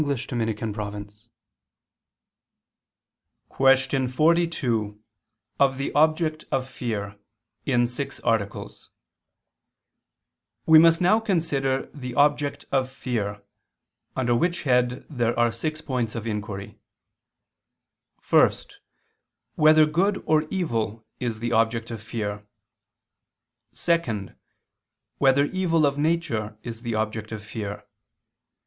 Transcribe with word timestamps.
________________________QUESTION 3.49 4.07
42 4.07 4.99
OF 5.59 5.77
THE 5.77 5.91
OBJECT 5.93 6.45
OF 6.51 6.67
FEAR 6.67 7.19
(In 7.67 7.85
Six 7.85 8.19
Articles) 8.21 8.89
We 10.65 10.79
must 10.79 11.01
now 11.01 11.19
consider 11.19 11.87
the 11.93 12.15
object 12.15 12.65
of 12.71 12.89
fear: 12.89 13.43
under 14.15 14.35
which 14.35 14.63
head 14.63 15.05
there 15.07 15.37
are 15.37 15.51
six 15.51 15.81
points 15.81 16.15
of 16.15 16.25
inquiry: 16.25 16.79
(1) 18.27 18.49
Whether 19.53 19.85
good 19.85 20.23
or 20.25 20.47
evil 20.49 21.05
is 21.19 21.37
the 21.39 21.51
object 21.51 21.91
of 21.91 22.01
fear? 22.01 22.41
(2) 23.75 24.31
Whether 25.19 25.45
evil 25.45 25.85
of 25.85 25.99
nature 25.99 26.57
is 26.63 26.81
the 26.81 26.95
object 26.95 27.31
of 27.31 27.45
fear? 27.45 27.83